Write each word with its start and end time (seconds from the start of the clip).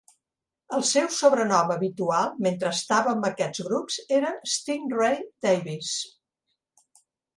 El 0.77 0.83
seu 0.91 1.09
sobrenom 1.17 1.73
habitual 1.75 2.31
mentre 2.47 2.71
estava 2.77 3.11
amb 3.17 3.27
aquests 3.31 3.63
grups 3.69 3.99
era 4.21 4.35
"Sting 4.55 4.89
Ray" 4.97 5.23
Davis. 5.49 5.93